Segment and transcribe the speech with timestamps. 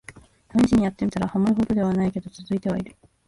[0.47, 2.95] ためしにやってみたら、ハマるほどではないけど続いてはいる